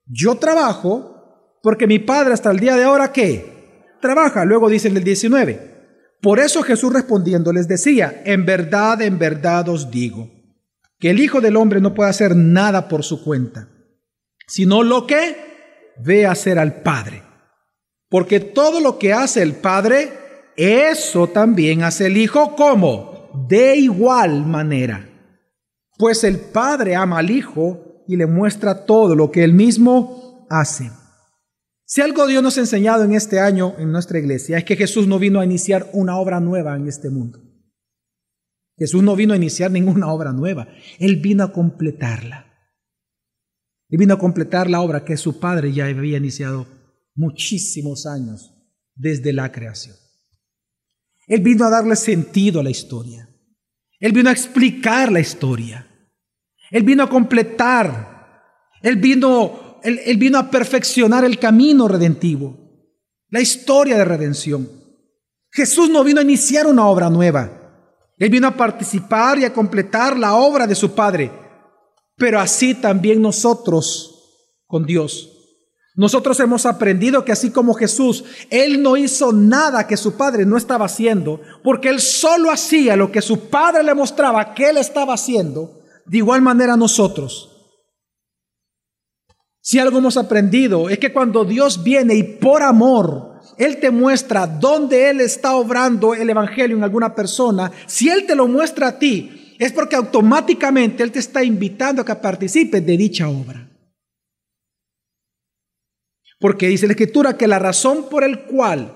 [0.06, 3.84] Yo trabajo porque mi padre hasta el día de ahora, ¿qué?
[4.00, 4.44] Trabaja.
[4.44, 5.76] Luego dice el 19,
[6.20, 10.30] por eso Jesús respondiendo les decía, en verdad, en verdad os digo,
[10.98, 13.68] que el Hijo del Hombre no puede hacer nada por su cuenta,
[14.48, 17.25] sino lo que ve hacer al Padre.
[18.08, 20.12] Porque todo lo que hace el Padre,
[20.56, 25.08] eso también hace el Hijo como de igual manera.
[25.98, 30.90] Pues el Padre ama al Hijo y le muestra todo lo que él mismo hace.
[31.84, 35.06] Si algo Dios nos ha enseñado en este año en nuestra iglesia es que Jesús
[35.06, 37.40] no vino a iniciar una obra nueva en este mundo.
[38.76, 42.46] Jesús no vino a iniciar ninguna obra nueva, Él vino a completarla.
[43.88, 46.66] Él vino a completar la obra que su Padre ya había iniciado
[47.16, 48.52] muchísimos años
[48.94, 49.96] desde la creación.
[51.26, 53.28] Él vino a darle sentido a la historia.
[53.98, 55.86] Él vino a explicar la historia.
[56.70, 58.16] Él vino a completar.
[58.82, 62.56] Él vino, él, vino a perfeccionar el camino redentivo,
[63.30, 64.68] la historia de redención.
[65.50, 67.50] Jesús no vino a iniciar una obra nueva.
[68.18, 71.32] Él vino a participar y a completar la obra de su Padre.
[72.16, 75.35] Pero así también nosotros con Dios.
[75.96, 80.58] Nosotros hemos aprendido que así como Jesús, Él no hizo nada que su Padre no
[80.58, 85.14] estaba haciendo, porque Él solo hacía lo que su Padre le mostraba que Él estaba
[85.14, 87.50] haciendo, de igual manera nosotros.
[89.62, 94.46] Si algo hemos aprendido es que cuando Dios viene y por amor, Él te muestra
[94.46, 98.98] dónde Él está obrando el Evangelio en alguna persona, si Él te lo muestra a
[98.98, 103.66] ti, es porque automáticamente Él te está invitando a que participes de dicha obra.
[106.38, 108.92] Porque dice la Escritura que la razón por el cual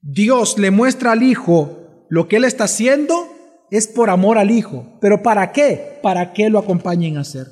[0.00, 3.14] Dios le muestra al Hijo lo que Él está haciendo
[3.70, 4.98] es por amor al Hijo.
[5.00, 5.98] ¿Pero para qué?
[6.02, 7.48] Para que lo acompañen a hacer.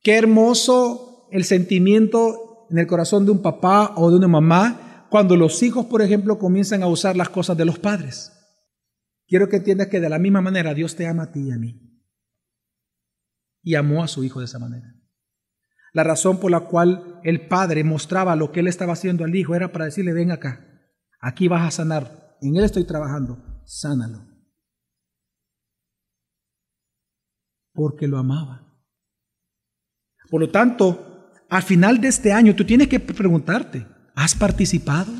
[0.00, 5.36] Qué hermoso el sentimiento en el corazón de un papá o de una mamá cuando
[5.36, 8.32] los hijos, por ejemplo, comienzan a usar las cosas de los padres.
[9.26, 11.58] Quiero que entiendas que de la misma manera Dios te ama a ti y a
[11.58, 11.80] mí.
[13.62, 14.94] Y amó a su hijo de esa manera.
[15.92, 19.54] La razón por la cual el padre mostraba lo que él estaba haciendo al hijo
[19.54, 20.66] era para decirle, ven acá,
[21.20, 24.26] aquí vas a sanar, en él estoy trabajando, sánalo.
[27.74, 28.72] Porque lo amaba.
[30.30, 35.12] Por lo tanto, al final de este año tú tienes que preguntarte, ¿has participado?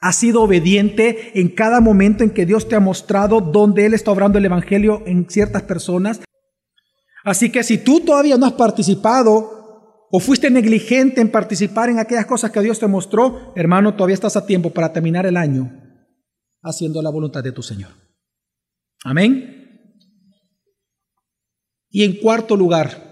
[0.00, 4.10] ¿Has sido obediente en cada momento en que Dios te ha mostrado dónde Él está
[4.10, 6.20] obrando el Evangelio en ciertas personas?
[7.24, 12.26] Así que si tú todavía no has participado o fuiste negligente en participar en aquellas
[12.26, 15.70] cosas que Dios te mostró, hermano, todavía estás a tiempo para terminar el año
[16.62, 17.90] haciendo la voluntad de tu Señor.
[19.04, 19.56] Amén.
[21.88, 23.10] Y en cuarto lugar,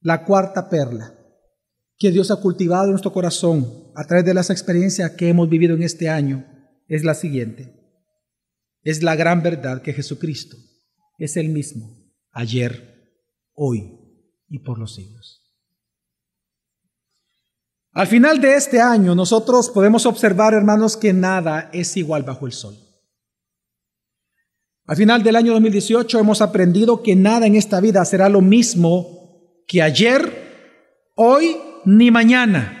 [0.00, 1.14] la cuarta perla
[1.98, 5.74] que Dios ha cultivado en nuestro corazón a través de las experiencias que hemos vivido
[5.74, 6.46] en este año
[6.86, 7.74] es la siguiente.
[8.82, 10.56] Es la gran verdad que Jesucristo
[11.18, 11.98] es el mismo
[12.30, 12.97] ayer,
[13.58, 13.98] hoy
[14.48, 15.44] y por los siglos.
[17.92, 22.52] Al final de este año nosotros podemos observar, hermanos, que nada es igual bajo el
[22.52, 22.76] sol.
[24.86, 29.62] Al final del año 2018 hemos aprendido que nada en esta vida será lo mismo
[29.66, 32.74] que ayer, hoy ni mañana.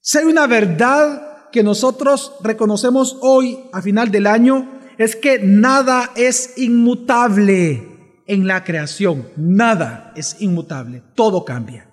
[0.00, 6.12] Si hay una verdad que nosotros reconocemos hoy, a final del año, es que nada
[6.16, 7.97] es inmutable
[8.28, 9.28] en la creación.
[9.36, 11.90] Nada es inmutable, todo cambia.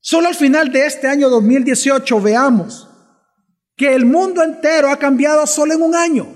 [0.00, 2.88] Solo al final de este año 2018 veamos
[3.76, 6.26] que el mundo entero ha cambiado solo en un año.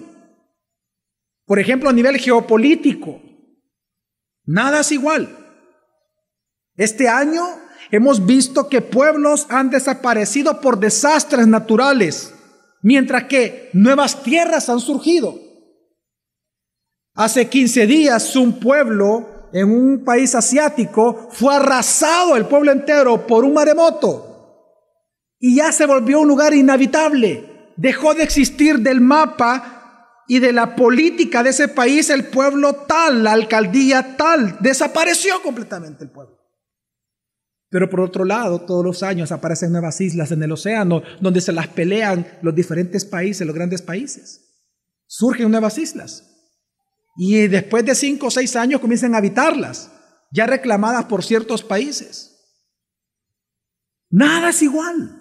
[1.47, 3.21] Por ejemplo, a nivel geopolítico,
[4.45, 5.37] nada es igual.
[6.77, 7.45] Este año
[7.91, 12.35] hemos visto que pueblos han desaparecido por desastres naturales,
[12.83, 15.44] mientras que nuevas tierras han surgido.
[17.17, 23.45] Hace 15 días un pueblo en un país asiático fue arrasado el pueblo entero por
[23.45, 24.35] un maremoto
[25.39, 27.73] y ya se volvió un lugar inhabitable.
[27.77, 33.23] Dejó de existir del mapa y de la política de ese país el pueblo tal,
[33.23, 34.57] la alcaldía tal.
[34.59, 36.37] Desapareció completamente el pueblo.
[37.69, 41.53] Pero por otro lado, todos los años aparecen nuevas islas en el océano donde se
[41.53, 44.65] las pelean los diferentes países, los grandes países.
[45.07, 46.34] Surgen nuevas islas.
[47.17, 49.91] Y después de cinco o seis años comienzan a habitarlas,
[50.31, 52.35] ya reclamadas por ciertos países.
[54.11, 55.21] Nada es igual.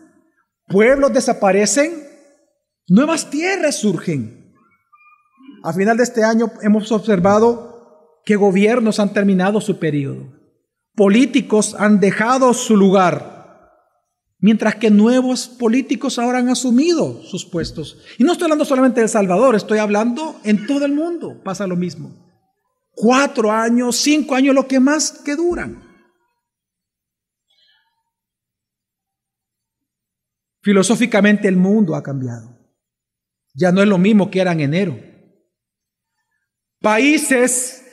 [0.68, 2.08] Pueblos desaparecen,
[2.88, 4.54] nuevas tierras surgen.
[5.64, 10.34] A final de este año hemos observado que gobiernos han terminado su periodo.
[10.96, 13.33] Políticos han dejado su lugar
[14.44, 17.98] mientras que nuevos políticos ahora han asumido sus puestos.
[18.18, 21.66] Y no estoy hablando solamente de El Salvador, estoy hablando en todo el mundo, pasa
[21.66, 22.12] lo mismo.
[22.94, 25.82] Cuatro años, cinco años, lo que más que duran.
[30.62, 32.54] Filosóficamente el mundo ha cambiado.
[33.54, 35.00] Ya no es lo mismo que era en enero.
[36.82, 37.86] Países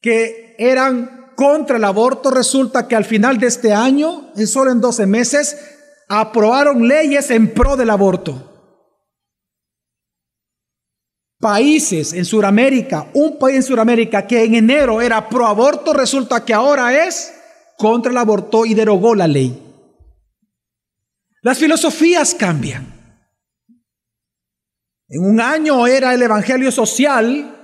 [0.00, 4.80] que eran contra el aborto, resulta que al final de este año, en solo en
[4.80, 5.71] 12 meses,
[6.08, 8.48] aprobaron leyes en pro del aborto.
[11.38, 16.54] Países en Sudamérica, un país en Sudamérica que en enero era pro aborto, resulta que
[16.54, 17.34] ahora es
[17.76, 19.60] contra el aborto y derogó la ley.
[21.42, 22.86] Las filosofías cambian.
[25.08, 27.58] En un año era el evangelio social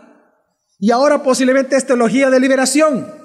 [0.79, 3.18] y ahora posiblemente es teología de liberación.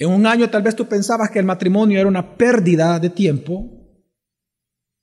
[0.00, 3.68] En un año tal vez tú pensabas que el matrimonio era una pérdida de tiempo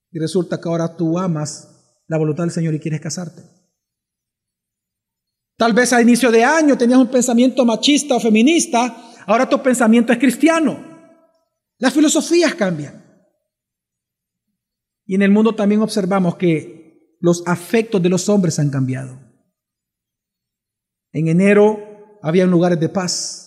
[0.10, 3.42] y resulta que ahora tú amas la voluntad del Señor y quieres casarte.
[5.58, 8.96] Tal vez a inicio de año tenías un pensamiento machista o feminista,
[9.28, 10.80] ahora tu pensamiento es cristiano.
[11.78, 13.04] Las filosofías cambian.
[15.06, 19.20] Y en el mundo también observamos que los afectos de los hombres han cambiado.
[21.12, 23.45] En enero había lugares de paz.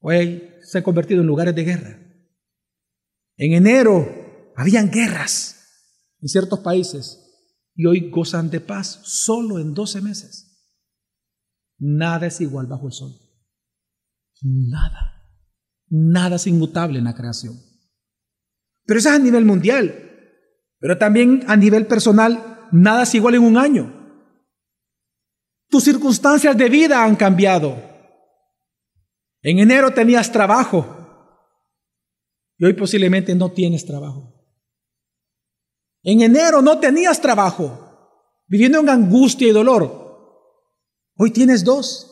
[0.00, 1.98] Hoy se han convertido en lugares de guerra.
[3.36, 5.56] En enero habían guerras
[6.20, 7.18] en ciertos países
[7.74, 10.50] y hoy gozan de paz solo en 12 meses.
[11.78, 13.12] Nada es igual bajo el sol.
[14.42, 15.16] Nada.
[15.88, 17.58] Nada es inmutable en la creación.
[18.84, 19.94] Pero eso es a nivel mundial.
[20.78, 23.96] Pero también a nivel personal, nada es igual en un año.
[25.68, 27.89] Tus circunstancias de vida han cambiado.
[29.42, 30.96] En enero tenías trabajo
[32.58, 34.36] y hoy posiblemente no tienes trabajo.
[36.02, 40.00] En enero no tenías trabajo, viviendo en angustia y dolor.
[41.16, 42.06] Hoy tienes dos.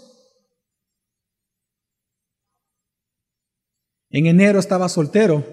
[4.11, 5.45] En enero estabas soltero,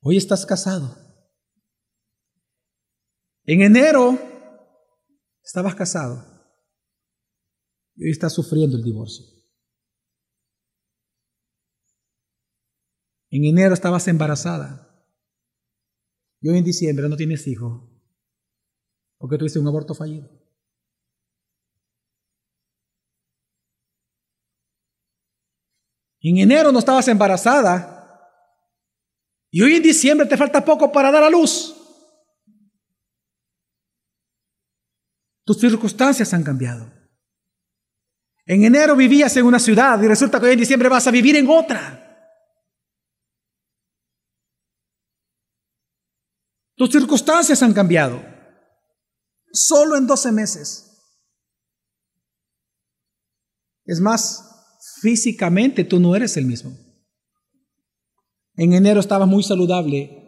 [0.00, 0.96] hoy estás casado.
[3.44, 4.16] En enero
[5.42, 6.24] estabas casado
[7.96, 9.33] y hoy estás sufriendo el divorcio.
[13.34, 14.88] En enero estabas embarazada
[16.40, 17.90] y hoy en diciembre no tienes hijo
[19.18, 20.30] porque tuviste un aborto fallido.
[26.20, 28.30] En enero no estabas embarazada
[29.50, 31.74] y hoy en diciembre te falta poco para dar a luz.
[35.42, 36.88] Tus circunstancias han cambiado.
[38.46, 41.34] En enero vivías en una ciudad y resulta que hoy en diciembre vas a vivir
[41.34, 42.03] en otra.
[46.76, 48.22] Tus circunstancias han cambiado.
[49.52, 50.90] Solo en 12 meses.
[53.84, 54.42] Es más,
[55.00, 56.72] físicamente tú no eres el mismo.
[58.56, 60.20] En enero estabas muy saludable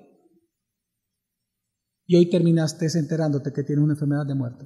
[2.07, 4.65] y hoy terminaste enterándote que tienes una enfermedad de muerte.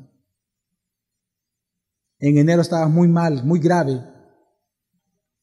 [2.18, 4.02] En enero estabas muy mal, muy grave.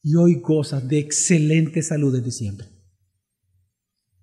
[0.03, 2.67] Y hoy gozas de excelente salud desde siempre.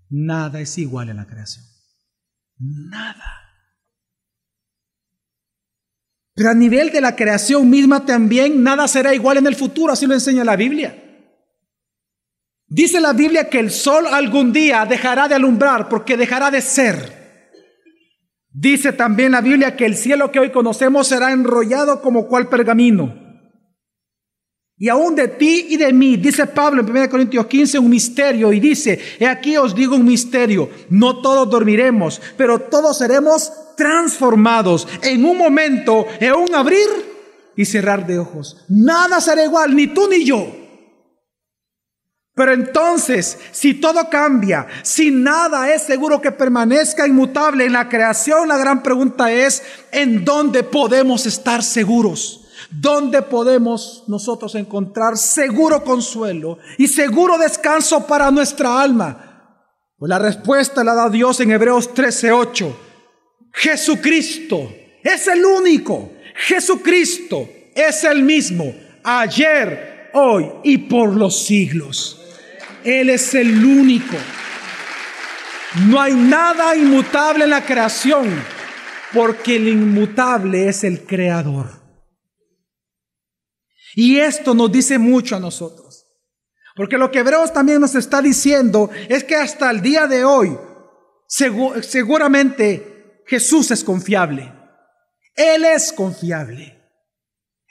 [0.08, 1.73] Nada es igual en la creación.
[2.58, 3.44] Nada.
[6.34, 10.06] Pero a nivel de la creación misma también nada será igual en el futuro, así
[10.06, 11.00] lo enseña la Biblia.
[12.66, 17.24] Dice la Biblia que el sol algún día dejará de alumbrar porque dejará de ser.
[18.50, 23.23] Dice también la Biblia que el cielo que hoy conocemos será enrollado como cual pergamino.
[24.76, 28.52] Y aún de ti y de mí, dice Pablo en 1 Corintios 15, un misterio.
[28.52, 34.88] Y dice, he aquí os digo un misterio, no todos dormiremos, pero todos seremos transformados
[35.02, 36.88] en un momento, en un abrir
[37.56, 38.64] y cerrar de ojos.
[38.68, 40.64] Nada será igual, ni tú ni yo.
[42.34, 48.48] Pero entonces, si todo cambia, si nada es seguro que permanezca inmutable en la creación,
[48.48, 49.62] la gran pregunta es,
[49.92, 52.43] ¿en dónde podemos estar seguros?
[52.80, 59.60] ¿Dónde podemos nosotros encontrar seguro consuelo y seguro descanso para nuestra alma?
[59.96, 62.74] Pues la respuesta la da Dios en Hebreos 13:8.
[63.52, 66.10] Jesucristo es el único.
[66.34, 72.20] Jesucristo es el mismo ayer, hoy y por los siglos.
[72.82, 74.16] Él es el único.
[75.86, 78.28] No hay nada inmutable en la creación,
[79.12, 81.83] porque el inmutable es el creador.
[83.94, 86.06] Y esto nos dice mucho a nosotros.
[86.76, 90.56] Porque lo que Hebreos también nos está diciendo es que hasta el día de hoy,
[91.28, 94.52] seguramente Jesús es confiable.
[95.36, 96.80] Él es confiable.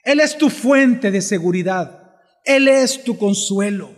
[0.03, 2.17] Él es tu fuente de seguridad.
[2.45, 3.91] Él es tu consuelo.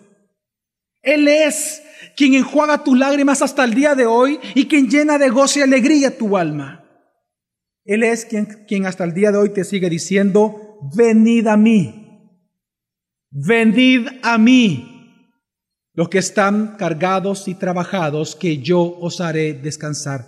[1.01, 1.83] Él es
[2.15, 5.61] quien enjuaga tus lágrimas hasta el día de hoy y quien llena de gozo y
[5.61, 6.83] alegría tu alma.
[7.83, 12.04] Él es quien, quien hasta el día de hoy te sigue diciendo, venid a mí,
[13.35, 15.29] venid a mí,
[15.93, 20.25] los que están cargados y trabajados, que yo os haré descansar.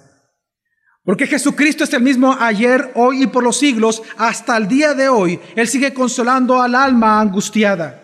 [1.03, 5.07] Porque Jesucristo es el mismo ayer, hoy y por los siglos, hasta el día de
[5.07, 5.39] hoy.
[5.55, 8.03] Él sigue consolando al alma angustiada.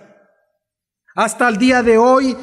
[1.13, 2.35] Hasta el día de hoy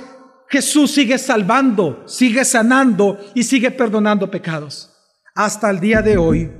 [0.48, 4.92] Jesús sigue salvando, sigue sanando y sigue perdonando pecados.
[5.34, 6.52] Hasta el día de hoy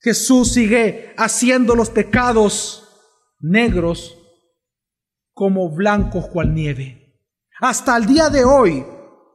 [0.00, 2.84] Jesús sigue haciendo los pecados
[3.40, 4.15] negros
[5.36, 7.20] como blancos cual nieve.
[7.60, 8.82] Hasta el día de hoy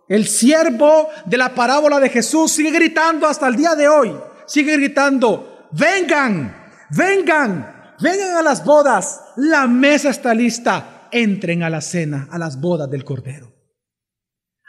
[0.09, 4.11] el siervo de la parábola de Jesús sigue gritando hasta el día de hoy.
[4.47, 9.21] Sigue gritando, vengan, vengan, vengan a las bodas.
[9.37, 13.53] La mesa está lista entren a la cena, a las bodas del Cordero.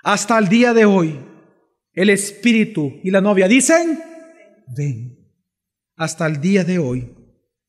[0.05, 1.18] Hasta el día de hoy,
[1.95, 4.03] el Espíritu y la novia dicen,
[4.76, 5.18] ven.
[5.97, 7.16] Hasta el día de hoy,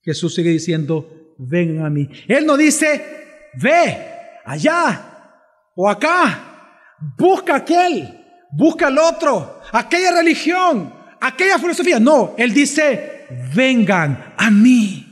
[0.01, 2.09] Jesús sigue diciendo, ven a mí.
[2.27, 3.23] Él no dice,
[3.61, 5.31] ve allá
[5.75, 11.99] o acá, busca aquel, busca el otro, aquella religión, aquella filosofía.
[11.99, 15.09] No, Él dice, vengan a mí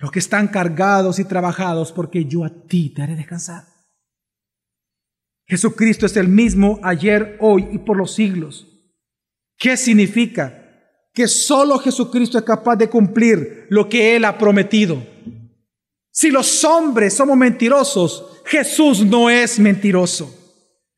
[0.00, 3.64] los que están cargados y trabajados, porque yo a ti te haré descansar.
[5.46, 8.66] Jesucristo es el mismo ayer, hoy y por los siglos.
[9.58, 10.56] ¿Qué significa?
[11.12, 15.04] Que solo Jesucristo es capaz de cumplir lo que Él ha prometido.
[16.12, 20.36] Si los hombres somos mentirosos, Jesús no es mentiroso.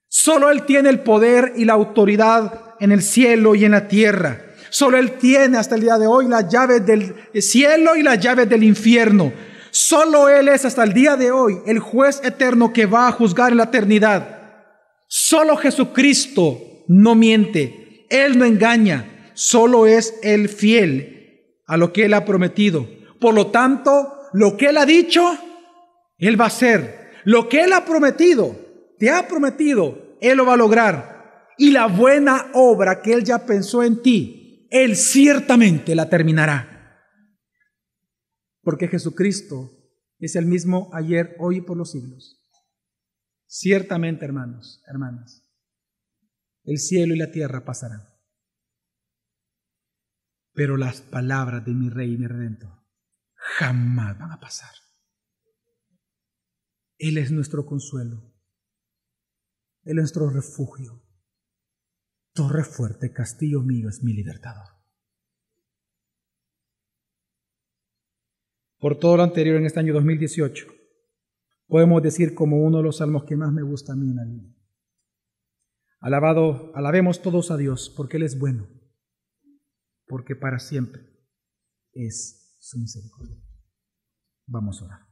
[0.08, 4.54] Solo Él tiene el poder y la autoridad en el cielo y en la tierra.
[4.70, 8.48] Solo Él tiene hasta el día de hoy las llaves del cielo y las llaves
[8.48, 9.32] del infierno.
[9.70, 13.52] Solo Él es hasta el día de hoy el juez eterno que va a juzgar
[13.52, 14.38] en la eternidad.
[15.08, 16.58] Solo Jesucristo
[16.88, 18.06] no miente.
[18.08, 19.30] Él no engaña.
[19.34, 22.88] Solo es el fiel a lo que Él ha prometido.
[23.20, 25.22] Por lo tanto, lo que Él ha dicho,
[26.18, 27.12] Él va a hacer.
[27.24, 28.56] Lo que Él ha prometido,
[28.98, 31.52] te ha prometido, Él lo va a lograr.
[31.58, 36.98] Y la buena obra que Él ya pensó en ti, él ciertamente la terminará.
[38.62, 39.70] Porque Jesucristo
[40.18, 42.42] es el mismo ayer, hoy y por los siglos.
[43.46, 45.46] Ciertamente, hermanos, hermanas,
[46.64, 48.00] el cielo y la tierra pasarán.
[50.54, 52.81] Pero las palabras de mi Rey y mi Redentor
[53.42, 54.74] jamás van a pasar.
[56.98, 58.32] Él es nuestro consuelo.
[59.82, 61.02] Él es nuestro refugio.
[62.32, 64.68] Torre fuerte, castillo mío es mi libertador.
[68.78, 70.66] Por todo lo anterior en este año 2018,
[71.66, 74.24] podemos decir como uno de los salmos que más me gusta a mí en la
[74.24, 74.56] vida.
[76.00, 78.68] Alabado, alabemos todos a Dios porque Él es bueno,
[80.06, 81.02] porque para siempre
[81.92, 83.42] es su misericordia.
[84.46, 85.11] Vamos a orar.